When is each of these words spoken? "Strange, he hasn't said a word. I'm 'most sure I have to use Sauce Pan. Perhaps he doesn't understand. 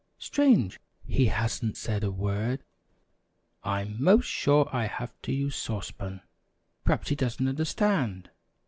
"Strange, 0.17 0.79
he 1.05 1.27
hasn't 1.27 1.77
said 1.77 2.03
a 2.03 2.09
word. 2.09 2.63
I'm 3.63 4.03
'most 4.03 4.25
sure 4.25 4.67
I 4.75 4.87
have 4.87 5.13
to 5.21 5.31
use 5.31 5.55
Sauce 5.55 5.91
Pan. 5.91 6.21
Perhaps 6.83 7.09
he 7.09 7.15
doesn't 7.15 7.47
understand. 7.47 8.31